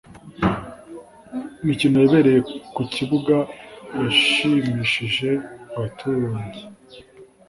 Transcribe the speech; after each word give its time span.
Imikino 1.61 1.95
yabereye 2.03 2.39
ku 2.73 2.81
kibuga 2.93 3.35
yashimishije 3.99 5.29
abaturange 5.75 6.61